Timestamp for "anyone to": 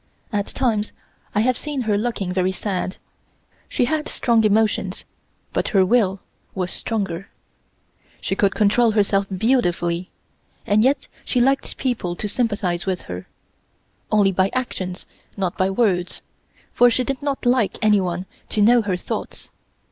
17.83-18.61